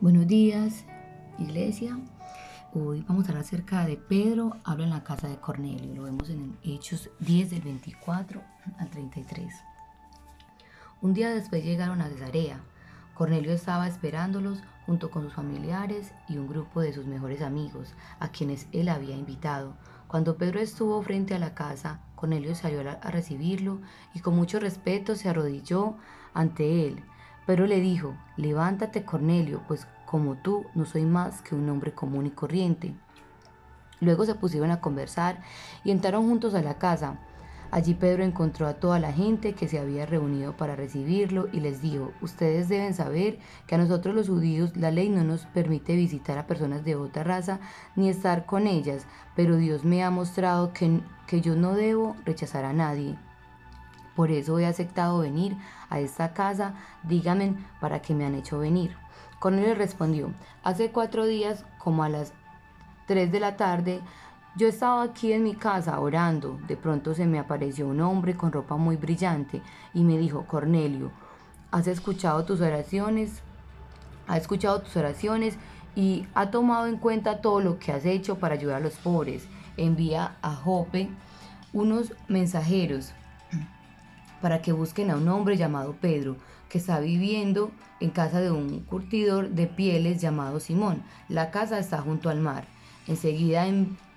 Buenos 0.00 0.26
días, 0.26 0.84
iglesia. 1.38 1.96
Hoy 2.74 3.04
vamos 3.08 3.24
a 3.24 3.28
hablar 3.28 3.44
acerca 3.44 3.86
de 3.86 3.96
Pedro, 3.96 4.56
habla 4.64 4.84
en 4.84 4.90
la 4.90 5.04
casa 5.04 5.28
de 5.28 5.36
Cornelio. 5.36 5.94
Lo 5.94 6.02
vemos 6.02 6.28
en 6.28 6.58
Hechos 6.64 7.10
10 7.20 7.50
del 7.50 7.60
24 7.60 8.42
al 8.78 8.90
33. 8.90 9.54
Un 11.00 11.14
día 11.14 11.30
después 11.30 11.64
llegaron 11.64 12.00
a 12.00 12.08
Cesarea. 12.08 12.60
Cornelio 13.14 13.52
estaba 13.52 13.86
esperándolos 13.86 14.58
junto 14.84 15.12
con 15.12 15.22
sus 15.22 15.34
familiares 15.34 16.12
y 16.28 16.38
un 16.38 16.48
grupo 16.48 16.80
de 16.80 16.92
sus 16.92 17.06
mejores 17.06 17.40
amigos, 17.40 17.94
a 18.18 18.28
quienes 18.28 18.66
él 18.72 18.88
había 18.88 19.16
invitado. 19.16 19.76
Cuando 20.08 20.36
Pedro 20.36 20.58
estuvo 20.60 21.00
frente 21.02 21.34
a 21.34 21.38
la 21.38 21.54
casa, 21.54 22.00
Cornelio 22.16 22.56
salió 22.56 22.80
a 22.80 23.10
recibirlo 23.12 23.80
y 24.12 24.20
con 24.20 24.34
mucho 24.34 24.58
respeto 24.58 25.14
se 25.14 25.28
arrodilló 25.28 25.94
ante 26.34 26.88
él. 26.88 27.04
Pero 27.46 27.66
le 27.66 27.80
dijo, 27.80 28.14
levántate 28.36 29.04
Cornelio, 29.04 29.62
pues 29.68 29.86
como 30.06 30.36
tú 30.36 30.66
no 30.74 30.86
soy 30.86 31.04
más 31.04 31.42
que 31.42 31.54
un 31.54 31.68
hombre 31.68 31.92
común 31.92 32.26
y 32.26 32.30
corriente. 32.30 32.94
Luego 34.00 34.24
se 34.24 34.34
pusieron 34.34 34.70
a 34.70 34.80
conversar 34.80 35.42
y 35.82 35.90
entraron 35.90 36.28
juntos 36.28 36.54
a 36.54 36.62
la 36.62 36.78
casa. 36.78 37.18
Allí 37.70 37.94
Pedro 37.94 38.22
encontró 38.22 38.68
a 38.68 38.74
toda 38.74 39.00
la 39.00 39.12
gente 39.12 39.54
que 39.54 39.66
se 39.66 39.80
había 39.80 40.06
reunido 40.06 40.56
para 40.56 40.76
recibirlo 40.76 41.48
y 41.52 41.58
les 41.58 41.82
dijo, 41.82 42.12
ustedes 42.20 42.68
deben 42.68 42.94
saber 42.94 43.38
que 43.66 43.74
a 43.74 43.78
nosotros 43.78 44.14
los 44.14 44.28
judíos 44.28 44.76
la 44.76 44.92
ley 44.92 45.08
no 45.08 45.24
nos 45.24 45.46
permite 45.46 45.96
visitar 45.96 46.38
a 46.38 46.46
personas 46.46 46.84
de 46.84 46.94
otra 46.94 47.24
raza 47.24 47.58
ni 47.96 48.08
estar 48.08 48.46
con 48.46 48.68
ellas, 48.68 49.06
pero 49.34 49.56
Dios 49.56 49.84
me 49.84 50.04
ha 50.04 50.10
mostrado 50.10 50.72
que, 50.72 51.00
que 51.26 51.40
yo 51.40 51.56
no 51.56 51.74
debo 51.74 52.14
rechazar 52.24 52.64
a 52.64 52.72
nadie. 52.72 53.16
Por 54.14 54.30
eso 54.30 54.58
he 54.58 54.66
aceptado 54.66 55.18
venir 55.18 55.56
a 55.90 56.00
esta 56.00 56.32
casa, 56.32 56.74
díganme 57.02 57.54
para 57.80 58.00
qué 58.00 58.14
me 58.14 58.24
han 58.24 58.34
hecho 58.34 58.58
venir. 58.58 58.96
Cornelio 59.38 59.74
respondió, 59.74 60.32
hace 60.62 60.90
cuatro 60.90 61.26
días, 61.26 61.64
como 61.78 62.02
a 62.02 62.08
las 62.08 62.32
tres 63.06 63.30
de 63.30 63.40
la 63.40 63.56
tarde, 63.56 64.00
yo 64.56 64.68
estaba 64.68 65.02
aquí 65.02 65.32
en 65.32 65.42
mi 65.42 65.54
casa 65.54 65.98
orando. 65.98 66.58
De 66.68 66.76
pronto 66.76 67.12
se 67.14 67.26
me 67.26 67.38
apareció 67.38 67.88
un 67.88 68.00
hombre 68.00 68.34
con 68.34 68.52
ropa 68.52 68.76
muy 68.76 68.96
brillante 68.96 69.60
y 69.92 70.04
me 70.04 70.16
dijo, 70.16 70.46
Cornelio, 70.46 71.10
¿has 71.72 71.88
escuchado 71.88 72.44
tus 72.44 72.60
oraciones? 72.60 73.42
Ha 74.28 74.36
escuchado 74.36 74.80
tus 74.80 74.96
oraciones 74.96 75.58
y 75.96 76.26
ha 76.34 76.50
tomado 76.50 76.86
en 76.86 76.96
cuenta 76.96 77.40
todo 77.40 77.60
lo 77.60 77.78
que 77.78 77.92
has 77.92 78.04
hecho 78.04 78.38
para 78.38 78.54
ayudar 78.54 78.76
a 78.76 78.84
los 78.84 78.94
pobres. 78.94 79.48
Envía 79.76 80.36
a 80.40 80.54
Jope 80.54 81.10
unos 81.72 82.12
mensajeros 82.28 83.12
para 84.44 84.60
que 84.60 84.72
busquen 84.72 85.10
a 85.10 85.16
un 85.16 85.26
hombre 85.28 85.56
llamado 85.56 85.96
Pedro, 85.98 86.36
que 86.68 86.76
está 86.76 87.00
viviendo 87.00 87.70
en 87.98 88.10
casa 88.10 88.42
de 88.42 88.50
un 88.50 88.80
curtidor 88.80 89.48
de 89.48 89.66
pieles 89.66 90.20
llamado 90.20 90.60
Simón. 90.60 91.02
La 91.30 91.50
casa 91.50 91.78
está 91.78 92.02
junto 92.02 92.28
al 92.28 92.40
mar. 92.40 92.66
Enseguida 93.06 93.66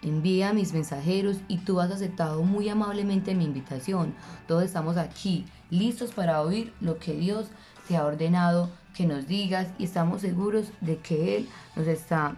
envía 0.01 0.49
a 0.49 0.53
mis 0.53 0.73
mensajeros 0.73 1.37
y 1.47 1.59
tú 1.59 1.79
has 1.79 1.91
aceptado 1.91 2.43
muy 2.43 2.67
amablemente 2.67 3.35
mi 3.35 3.45
invitación. 3.45 4.13
Todos 4.49 4.63
estamos 4.63 4.97
aquí, 4.97 5.45
listos 5.69 6.11
para 6.11 6.41
oír 6.41 6.73
lo 6.81 6.99
que 6.99 7.13
Dios 7.13 7.47
te 7.87 7.95
ha 7.95 8.03
ordenado 8.03 8.69
que 8.93 9.05
nos 9.05 9.27
digas 9.27 9.69
y 9.79 9.85
estamos 9.85 10.19
seguros 10.19 10.73
de 10.81 10.97
que 10.97 11.37
Él 11.37 11.49
nos 11.77 11.87
está 11.87 12.35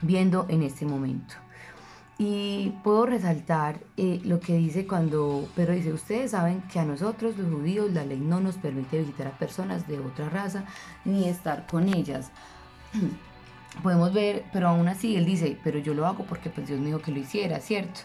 viendo 0.00 0.44
en 0.48 0.64
este 0.64 0.86
momento. 0.86 1.34
Y 2.24 2.72
puedo 2.84 3.04
resaltar 3.04 3.80
eh, 3.96 4.20
lo 4.22 4.38
que 4.38 4.54
dice 4.54 4.86
cuando 4.86 5.48
Pedro 5.56 5.74
dice, 5.74 5.92
ustedes 5.92 6.30
saben 6.30 6.62
que 6.72 6.78
a 6.78 6.84
nosotros 6.84 7.36
los 7.36 7.52
judíos 7.52 7.92
la 7.92 8.04
ley 8.04 8.20
no 8.20 8.40
nos 8.40 8.58
permite 8.58 9.00
visitar 9.00 9.26
a 9.26 9.38
personas 9.38 9.88
de 9.88 9.98
otra 9.98 10.28
raza 10.28 10.64
ni 11.04 11.28
estar 11.28 11.66
con 11.66 11.88
ellas. 11.92 12.30
Podemos 13.82 14.12
ver, 14.12 14.44
pero 14.52 14.68
aún 14.68 14.86
así 14.86 15.16
él 15.16 15.24
dice, 15.24 15.58
pero 15.64 15.80
yo 15.80 15.94
lo 15.94 16.06
hago 16.06 16.24
porque 16.24 16.48
pues 16.48 16.68
Dios 16.68 16.78
me 16.78 16.86
dijo 16.86 17.00
que 17.00 17.10
lo 17.10 17.18
hiciera, 17.18 17.58
¿cierto? 17.58 18.02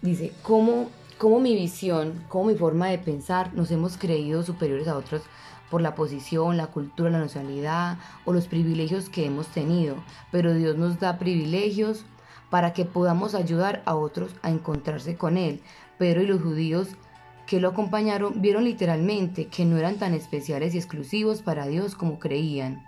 Dice, 0.00 0.32
¿cómo, 0.42 0.88
cómo 1.18 1.40
mi 1.40 1.56
visión, 1.56 2.22
cómo 2.28 2.44
mi 2.44 2.54
forma 2.54 2.86
de 2.86 2.98
pensar 2.98 3.52
nos 3.52 3.72
hemos 3.72 3.98
creído 3.98 4.44
superiores 4.44 4.86
a 4.86 4.96
otros 4.96 5.22
por 5.72 5.80
la 5.80 5.96
posición, 5.96 6.56
la 6.56 6.68
cultura, 6.68 7.10
la 7.10 7.18
nacionalidad 7.18 7.98
o 8.24 8.32
los 8.32 8.46
privilegios 8.46 9.08
que 9.08 9.26
hemos 9.26 9.48
tenido? 9.48 9.96
Pero 10.30 10.54
Dios 10.54 10.76
nos 10.76 11.00
da 11.00 11.18
privilegios 11.18 12.04
para 12.50 12.72
que 12.72 12.84
podamos 12.84 13.34
ayudar 13.34 13.82
a 13.84 13.94
otros 13.94 14.34
a 14.42 14.50
encontrarse 14.50 15.16
con 15.16 15.36
Él. 15.36 15.60
Pedro 15.98 16.22
y 16.22 16.26
los 16.26 16.42
judíos 16.42 16.88
que 17.46 17.60
lo 17.60 17.68
acompañaron 17.68 18.40
vieron 18.40 18.64
literalmente 18.64 19.46
que 19.46 19.64
no 19.64 19.78
eran 19.78 19.96
tan 19.96 20.14
especiales 20.14 20.74
y 20.74 20.78
exclusivos 20.78 21.42
para 21.42 21.66
Dios 21.66 21.94
como 21.94 22.18
creían 22.18 22.86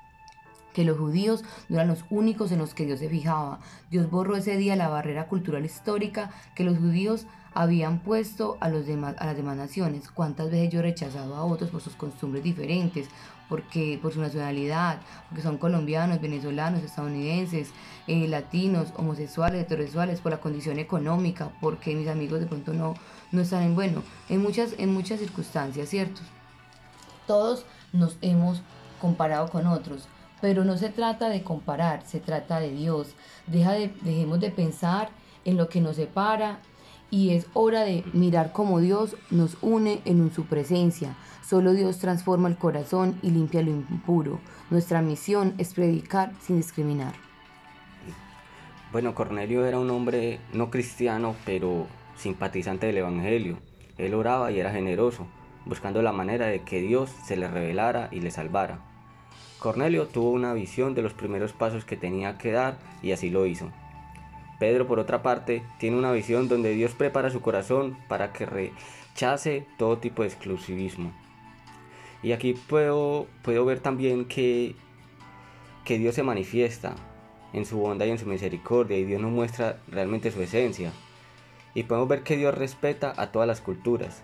que 0.72 0.84
los 0.84 0.98
judíos 0.98 1.44
no 1.68 1.76
eran 1.76 1.88
los 1.88 2.04
únicos 2.10 2.52
en 2.52 2.58
los 2.58 2.74
que 2.74 2.86
Dios 2.86 3.00
se 3.00 3.08
fijaba. 3.08 3.60
Dios 3.90 4.10
borró 4.10 4.36
ese 4.36 4.56
día 4.56 4.76
la 4.76 4.88
barrera 4.88 5.26
cultural 5.26 5.64
histórica 5.64 6.30
que 6.54 6.64
los 6.64 6.78
judíos 6.78 7.26
habían 7.52 7.98
puesto 8.00 8.56
a, 8.60 8.68
los 8.68 8.86
demás, 8.86 9.16
a 9.18 9.26
las 9.26 9.36
demás 9.36 9.56
naciones. 9.56 10.10
¿Cuántas 10.10 10.50
veces 10.50 10.70
yo 10.70 10.80
he 10.80 10.82
rechazado 10.82 11.34
a 11.34 11.44
otros 11.44 11.70
por 11.70 11.80
sus 11.80 11.94
costumbres 11.94 12.44
diferentes, 12.44 13.08
porque 13.48 13.98
por 14.00 14.12
su 14.12 14.20
nacionalidad, 14.20 15.00
porque 15.28 15.42
son 15.42 15.58
colombianos, 15.58 16.20
venezolanos, 16.20 16.84
estadounidenses, 16.84 17.70
eh, 18.06 18.28
latinos, 18.28 18.92
homosexuales, 18.96 19.62
heterosexuales, 19.62 20.20
por 20.20 20.30
la 20.30 20.40
condición 20.40 20.78
económica, 20.78 21.50
porque 21.60 21.96
mis 21.96 22.08
amigos 22.08 22.38
de 22.38 22.46
pronto 22.46 22.72
no, 22.72 22.94
no 23.32 23.40
están 23.42 23.64
en 23.64 23.74
bueno, 23.74 24.04
en 24.28 24.40
muchas, 24.40 24.74
en 24.78 24.94
muchas 24.94 25.18
circunstancias, 25.18 25.88
¿cierto? 25.88 26.20
Todos 27.26 27.66
nos 27.92 28.16
hemos 28.22 28.62
comparado 29.00 29.50
con 29.50 29.66
otros, 29.66 30.08
pero 30.40 30.64
no 30.64 30.76
se 30.76 30.88
trata 30.88 31.28
de 31.28 31.42
comparar, 31.42 32.02
se 32.06 32.20
trata 32.20 32.60
de 32.60 32.72
Dios. 32.72 33.14
Deja 33.46 33.72
de, 33.72 33.88
dejemos 34.02 34.40
de 34.40 34.50
pensar 34.50 35.10
en 35.44 35.56
lo 35.56 35.68
que 35.68 35.80
nos 35.80 35.96
separa 35.96 36.60
y 37.10 37.30
es 37.30 37.46
hora 37.54 37.82
de 37.82 38.04
mirar 38.12 38.52
cómo 38.52 38.80
Dios 38.80 39.16
nos 39.30 39.56
une 39.62 40.00
en 40.04 40.32
su 40.32 40.46
presencia. 40.46 41.16
Solo 41.46 41.72
Dios 41.72 41.98
transforma 41.98 42.48
el 42.48 42.56
corazón 42.56 43.18
y 43.22 43.30
limpia 43.30 43.62
lo 43.62 43.70
impuro. 43.70 44.38
Nuestra 44.70 45.02
misión 45.02 45.54
es 45.58 45.74
predicar 45.74 46.32
sin 46.40 46.56
discriminar. 46.56 47.12
Bueno, 48.92 49.14
Cornelio 49.14 49.66
era 49.66 49.78
un 49.78 49.90
hombre 49.90 50.40
no 50.52 50.70
cristiano, 50.70 51.34
pero 51.44 51.86
simpatizante 52.16 52.86
del 52.86 52.98
Evangelio. 52.98 53.58
Él 53.98 54.14
oraba 54.14 54.50
y 54.50 54.60
era 54.60 54.70
generoso, 54.70 55.26
buscando 55.64 56.02
la 56.02 56.12
manera 56.12 56.46
de 56.46 56.62
que 56.62 56.80
Dios 56.80 57.10
se 57.24 57.36
le 57.36 57.48
revelara 57.48 58.08
y 58.10 58.20
le 58.20 58.30
salvara. 58.30 58.89
Cornelio 59.60 60.06
tuvo 60.06 60.30
una 60.30 60.54
visión 60.54 60.94
de 60.94 61.02
los 61.02 61.12
primeros 61.12 61.52
pasos 61.52 61.84
que 61.84 61.98
tenía 61.98 62.38
que 62.38 62.50
dar 62.50 62.78
y 63.02 63.12
así 63.12 63.28
lo 63.28 63.44
hizo. 63.44 63.70
Pedro, 64.58 64.86
por 64.86 64.98
otra 64.98 65.22
parte, 65.22 65.62
tiene 65.78 65.98
una 65.98 66.12
visión 66.12 66.48
donde 66.48 66.74
Dios 66.74 66.92
prepara 66.92 67.30
su 67.30 67.42
corazón 67.42 67.96
para 68.08 68.32
que 68.32 68.46
rechace 68.46 69.66
todo 69.78 69.98
tipo 69.98 70.22
de 70.22 70.28
exclusivismo. 70.28 71.12
Y 72.22 72.32
aquí 72.32 72.54
puedo, 72.54 73.26
puedo 73.42 73.64
ver 73.66 73.80
también 73.80 74.24
que, 74.24 74.74
que 75.84 75.98
Dios 75.98 76.14
se 76.14 76.22
manifiesta 76.22 76.94
en 77.52 77.66
su 77.66 77.78
bondad 77.78 78.06
y 78.06 78.10
en 78.10 78.18
su 78.18 78.26
misericordia 78.26 78.96
y 78.96 79.04
Dios 79.04 79.20
nos 79.20 79.30
muestra 79.30 79.78
realmente 79.88 80.30
su 80.30 80.40
esencia. 80.40 80.90
Y 81.74 81.82
podemos 81.82 82.08
ver 82.08 82.22
que 82.22 82.36
Dios 82.36 82.54
respeta 82.54 83.12
a 83.16 83.30
todas 83.30 83.46
las 83.46 83.60
culturas, 83.60 84.22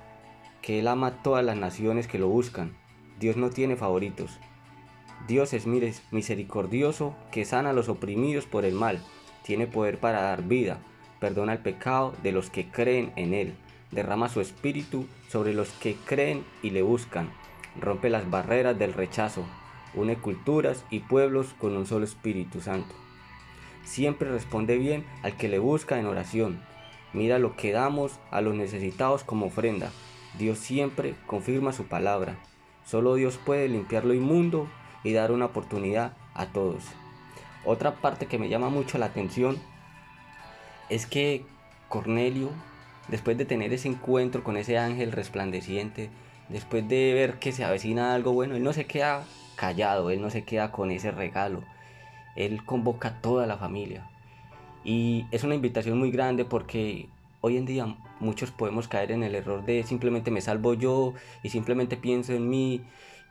que 0.62 0.78
Él 0.78 0.88
ama 0.88 1.08
a 1.08 1.22
todas 1.22 1.44
las 1.44 1.56
naciones 1.56 2.08
que 2.08 2.18
lo 2.18 2.28
buscan. 2.28 2.74
Dios 3.18 3.36
no 3.36 3.50
tiene 3.50 3.76
favoritos. 3.76 4.38
Dios 5.26 5.53
es 5.54 5.66
misericordioso 6.12 7.16
que 7.32 7.44
sana 7.44 7.70
a 7.70 7.72
los 7.72 7.88
oprimidos 7.88 8.47
por 8.47 8.64
el 8.64 8.75
mal 8.75 9.03
tiene 9.42 9.66
poder 9.66 9.98
para 9.98 10.22
dar 10.22 10.42
vida, 10.42 10.78
perdona 11.20 11.54
el 11.54 11.59
pecado 11.60 12.14
de 12.22 12.32
los 12.32 12.50
que 12.50 12.69
creen 12.69 13.12
en 13.16 13.34
Él, 13.34 13.54
derrama 13.91 14.28
su 14.28 14.41
espíritu 14.41 15.06
sobre 15.28 15.53
los 15.53 15.70
que 15.70 15.94
creen 15.94 16.44
y 16.62 16.70
le 16.70 16.82
buscan, 16.82 17.31
rompe 17.81 18.09
las 18.09 18.31
barreras 18.31 18.78
del 18.78 18.92
rechazo, 18.92 19.44
une 19.94 20.16
culturas 20.16 20.84
y 20.91 21.00
pueblos 21.00 21.54
con 21.59 21.77
un 21.77 21.86
solo 21.86 22.04
Espíritu 22.04 22.60
Santo. 22.60 22.95
Siempre 23.84 24.30
responde 24.30 24.78
bien 24.78 25.04
al 25.22 25.36
que 25.36 25.48
le 25.48 25.59
busca 25.59 25.98
en 25.98 26.06
oración. 26.06 26.60
Mira 27.12 27.39
lo 27.39 27.56
que 27.56 27.72
damos 27.72 28.18
a 28.30 28.41
los 28.41 28.54
necesitados 28.54 29.24
como 29.24 29.47
ofrenda. 29.47 29.91
Dios 30.39 30.59
siempre 30.59 31.15
confirma 31.27 31.72
su 31.72 31.84
palabra. 31.84 32.36
Solo 32.84 33.15
Dios 33.15 33.39
puede 33.45 33.68
limpiar 33.68 34.04
lo 34.04 34.12
inmundo 34.12 34.68
y 35.06 35.12
dar 35.12 35.30
una 35.30 35.44
oportunidad 35.44 36.14
a 36.34 36.47
todos. 36.47 36.82
Otra 37.64 37.94
parte 37.94 38.26
que 38.26 38.38
me 38.38 38.48
llama 38.48 38.70
mucho 38.70 38.98
la 38.98 39.06
atención 39.06 39.56
es 40.88 41.06
que 41.06 41.44
Cornelio, 41.88 42.50
después 43.06 43.38
de 43.38 43.44
tener 43.44 43.72
ese 43.72 43.86
encuentro 43.86 44.42
con 44.42 44.56
ese 44.56 44.78
ángel 44.78 45.12
resplandeciente, 45.12 46.10
después 46.48 46.88
de 46.88 47.14
ver 47.14 47.38
que 47.38 47.53
se 47.53 47.62
avecina 47.62 48.14
algo 48.14 48.32
bueno, 48.32 48.56
él 48.56 48.64
no 48.64 48.72
se 48.72 48.86
queda 48.86 49.24
callado, 49.54 50.10
él 50.10 50.20
no 50.20 50.30
se 50.30 50.42
queda 50.42 50.72
con 50.72 50.91
ese 50.91 51.12
regalo, 51.12 51.62
él 52.34 52.64
convoca 52.64 53.09
a 53.09 53.20
toda 53.20 53.47
la 53.47 53.59
familia. 53.59 54.10
Y 54.84 55.26
es 55.30 55.44
una 55.44 55.54
invitación 55.54 56.00
muy 56.00 56.10
grande 56.10 56.44
porque 56.44 57.09
hoy 57.42 57.56
en 57.56 57.64
día 57.64 57.97
muchos 58.18 58.50
podemos 58.50 58.88
caer 58.88 59.12
en 59.12 59.22
el 59.22 59.36
error 59.36 59.64
de 59.64 59.84
simplemente 59.84 60.32
me 60.32 60.41
salvo 60.41 60.74
yo 60.74 61.14
y 61.44 61.50
simplemente 61.50 61.97
pienso 61.97 62.32
en 62.32 62.48
mí 62.48 62.82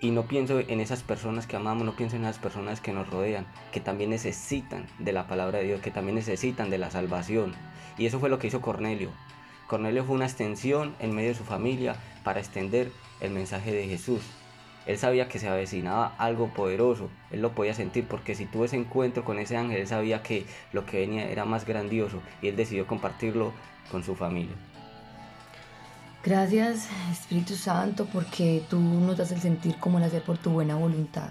Y 0.06 0.12
no 0.12 0.28
pienso 0.28 0.60
en 0.60 0.82
esas 0.82 1.02
personas 1.02 1.48
que 1.48 1.56
amamos, 1.56 1.84
no 1.84 1.96
pienso 1.96 2.16
en 2.16 2.26
esas 2.26 2.38
personas 2.38 2.80
que 2.80 2.94
nos 2.94 3.10
rodean, 3.10 3.48
que 3.72 3.80
también 3.80 4.12
necesitan 4.12 4.86
de 5.00 5.12
la 5.12 5.26
palabra 5.26 5.58
de 5.58 5.66
Dios, 5.66 5.82
que 5.82 5.90
también 5.90 6.14
necesitan 6.14 6.70
de 6.70 6.78
la 6.78 6.92
salvación. 6.92 7.56
Y 7.98 8.06
eso 8.06 8.20
fue 8.20 8.30
lo 8.30 8.38
que 8.38 8.46
hizo 8.46 8.62
Cornelio. 8.62 9.10
Cornelio 9.66 10.04
fue 10.06 10.14
una 10.16 10.26
extensión 10.26 10.94
en 11.00 11.16
medio 11.16 11.30
de 11.30 11.36
su 11.36 11.44
familia 11.44 11.96
para 12.24 12.40
extender 12.40 12.92
el 13.20 13.32
mensaje 13.32 13.72
de 13.72 13.88
Jesús. 13.88 14.22
Él 14.86 15.00
sabía 15.00 15.28
que 15.28 15.40
se 15.40 15.50
avecinaba 15.50 16.14
algo 16.20 16.50
poderoso, 16.54 17.10
él 17.32 17.42
lo 17.42 17.54
podía 17.54 17.74
sentir 17.74 18.06
porque 18.08 18.36
si 18.36 18.46
tuvo 18.46 18.66
ese 18.66 18.76
encuentro 18.76 19.26
con 19.26 19.40
ese 19.40 19.58
ángel, 19.58 19.80
él 19.80 19.88
sabía 19.88 20.22
que 20.22 20.46
lo 20.72 20.86
que 20.86 21.00
venía 21.00 21.28
era 21.28 21.46
más 21.46 21.66
grandioso 21.66 22.22
y 22.44 22.50
él 22.50 22.56
decidió 22.56 22.86
compartirlo 22.86 23.54
con 23.90 24.04
su 24.04 24.16
familia. 24.16 24.56
Gracias 26.26 26.88
Espíritu 27.12 27.54
Santo 27.54 28.08
porque 28.12 28.64
tú 28.68 28.80
nos 28.80 29.16
das 29.16 29.32
el 29.32 29.42
sentir 29.42 29.78
como 29.78 30.00
el 30.00 30.06
hacer 30.06 30.24
por 30.24 30.40
tu 30.40 30.50
buena 30.50 30.74
voluntad. 30.74 31.30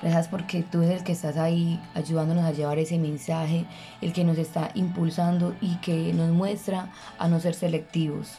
Gracias 0.00 0.28
porque 0.28 0.62
tú 0.62 0.80
eres 0.80 1.00
el 1.00 1.04
que 1.04 1.12
estás 1.12 1.36
ahí 1.36 1.78
ayudándonos 1.94 2.46
a 2.46 2.52
llevar 2.52 2.78
ese 2.78 2.98
mensaje, 2.98 3.66
el 4.00 4.14
que 4.14 4.24
nos 4.24 4.38
está 4.38 4.70
impulsando 4.74 5.54
y 5.60 5.76
que 5.76 6.14
nos 6.14 6.30
muestra 6.30 6.90
a 7.18 7.28
no 7.28 7.38
ser 7.38 7.52
selectivos. 7.52 8.38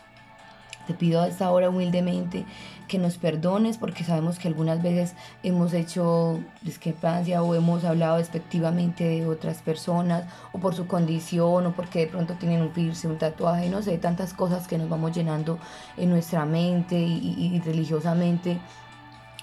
Te 0.88 0.94
pido 0.94 1.22
a 1.22 1.28
esta 1.28 1.52
hora 1.52 1.70
humildemente 1.70 2.46
que 2.88 2.98
nos 2.98 3.18
perdones 3.18 3.78
porque 3.78 4.04
sabemos 4.04 4.38
que 4.38 4.50
algunas 4.50 4.84
veces 4.84 5.16
hemos 5.44 5.74
hecho 5.74 6.42
discrepancia 6.62 7.42
o 7.42 7.56
hemos 7.56 7.86
hablado 7.86 8.18
despectivamente 8.18 9.06
de 9.06 9.26
otras 9.26 9.62
personas 9.62 10.26
o 10.52 10.60
por 10.60 10.76
su 10.76 10.88
condición 10.88 11.68
o 11.68 11.72
porque 11.72 12.00
de 12.00 12.08
pronto 12.08 12.34
tienen 12.34 12.62
un 12.62 12.70
piercing, 12.70 13.12
un 13.12 13.18
tatuaje, 13.18 13.70
no 13.70 13.82
sé, 13.82 13.98
tantas 13.98 14.34
cosas 14.34 14.68
que 14.68 14.78
nos 14.78 14.90
vamos 14.90 15.14
llenando 15.16 15.58
en 15.96 16.10
nuestra 16.10 16.46
mente 16.46 17.00
y, 17.00 17.56
y 17.56 17.60
religiosamente. 17.62 18.60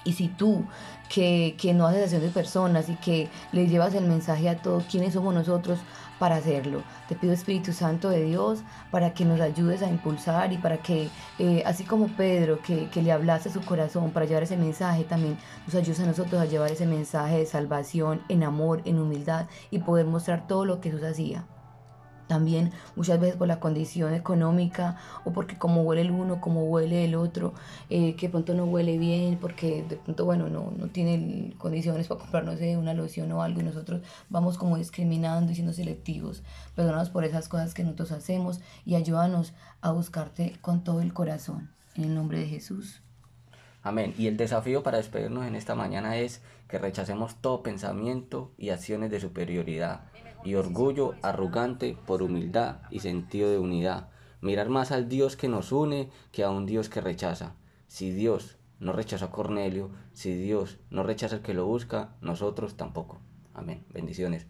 Y 0.03 0.13
si 0.13 0.27
tú 0.27 0.65
que, 1.09 1.55
que 1.59 1.73
no 1.73 1.87
haces 1.87 2.03
acción 2.03 2.21
de 2.21 2.29
personas 2.29 2.89
y 2.89 2.95
que 2.95 3.29
le 3.51 3.67
llevas 3.67 3.93
el 3.95 4.05
mensaje 4.05 4.49
a 4.49 4.57
todos, 4.57 4.85
¿quiénes 4.85 5.13
somos 5.13 5.33
nosotros 5.33 5.79
para 6.19 6.37
hacerlo? 6.37 6.83
Te 7.07 7.15
pido 7.15 7.33
Espíritu 7.33 7.73
Santo 7.73 8.09
de 8.09 8.23
Dios 8.23 8.59
para 8.91 9.13
que 9.13 9.25
nos 9.25 9.41
ayudes 9.41 9.81
a 9.81 9.89
impulsar 9.89 10.53
y 10.53 10.57
para 10.57 10.77
que, 10.77 11.09
eh, 11.39 11.63
así 11.65 11.83
como 11.83 12.07
Pedro, 12.07 12.61
que, 12.61 12.89
que 12.89 13.01
le 13.01 13.11
hablaste 13.11 13.49
a 13.49 13.53
su 13.53 13.61
corazón 13.61 14.11
para 14.11 14.25
llevar 14.25 14.43
ese 14.43 14.57
mensaje, 14.57 15.03
también 15.03 15.37
nos 15.65 15.75
ayudes 15.75 15.99
a 15.99 16.05
nosotros 16.05 16.41
a 16.41 16.45
llevar 16.45 16.71
ese 16.71 16.85
mensaje 16.85 17.39
de 17.39 17.45
salvación 17.45 18.21
en 18.29 18.43
amor, 18.43 18.81
en 18.85 18.99
humildad 18.99 19.47
y 19.71 19.79
poder 19.79 20.05
mostrar 20.05 20.47
todo 20.47 20.65
lo 20.65 20.79
que 20.79 20.91
Jesús 20.91 21.05
hacía 21.05 21.45
también 22.29 22.71
muchas 22.95 23.19
veces 23.19 23.35
por 23.35 23.47
la 23.47 23.59
condición 23.59 24.13
económica 24.13 24.97
o 25.25 25.33
porque 25.33 25.57
como 25.57 25.81
huele 25.81 26.03
el 26.03 26.11
uno, 26.11 26.39
como 26.39 26.63
huele 26.65 27.03
el 27.03 27.15
otro, 27.15 27.53
eh, 27.89 28.15
que 28.15 28.29
pronto 28.29 28.53
no 28.53 28.65
huele 28.65 28.99
bien, 28.99 29.39
porque 29.41 29.83
de 29.83 29.97
pronto, 29.97 30.25
bueno, 30.25 30.47
no, 30.47 30.71
no 30.77 30.87
tiene 30.87 31.55
condiciones 31.57 32.07
para 32.07 32.21
comprarnos 32.21 32.61
una 32.61 32.93
loción 32.93 33.31
o 33.31 33.41
algo 33.41 33.61
y 33.61 33.63
nosotros 33.63 34.01
vamos 34.29 34.59
como 34.59 34.77
discriminando 34.77 35.51
y 35.51 35.55
siendo 35.55 35.73
selectivos. 35.73 36.43
Perdónanos 36.75 37.09
por 37.09 37.25
esas 37.25 37.49
cosas 37.49 37.73
que 37.73 37.83
nosotros 37.83 38.11
hacemos 38.11 38.61
y 38.85 38.93
ayúdanos 38.93 39.53
a 39.81 39.91
buscarte 39.91 40.55
con 40.61 40.83
todo 40.83 41.01
el 41.01 41.13
corazón. 41.13 41.71
En 41.95 42.03
el 42.03 42.15
nombre 42.15 42.37
de 42.37 42.45
Jesús. 42.45 43.01
Amén. 43.81 44.13
Y 44.19 44.27
el 44.27 44.37
desafío 44.37 44.83
para 44.83 44.99
despedirnos 44.99 45.47
en 45.47 45.55
esta 45.55 45.73
mañana 45.73 46.17
es 46.17 46.41
que 46.67 46.77
rechacemos 46.77 47.37
todo 47.41 47.63
pensamiento 47.63 48.51
y 48.57 48.69
acciones 48.69 49.09
de 49.09 49.19
superioridad 49.19 50.01
y 50.43 50.55
orgullo 50.55 51.15
arrogante 51.21 51.97
por 52.05 52.21
humildad 52.21 52.81
y 52.89 52.99
sentido 52.99 53.49
de 53.49 53.59
unidad. 53.59 54.09
Mirar 54.41 54.69
más 54.69 54.91
al 54.91 55.09
Dios 55.09 55.35
que 55.35 55.49
nos 55.49 55.71
une 55.71 56.09
que 56.31 56.43
a 56.43 56.49
un 56.49 56.65
Dios 56.65 56.89
que 56.89 57.01
rechaza. 57.01 57.55
Si 57.87 58.11
Dios 58.11 58.57
no 58.79 58.93
rechaza 58.93 59.25
a 59.25 59.31
Cornelio, 59.31 59.89
si 60.13 60.33
Dios 60.33 60.79
no 60.89 61.03
rechaza 61.03 61.37
al 61.37 61.41
que 61.41 61.53
lo 61.53 61.65
busca, 61.65 62.15
nosotros 62.21 62.77
tampoco. 62.77 63.19
Amén. 63.53 63.85
Bendiciones. 63.93 64.47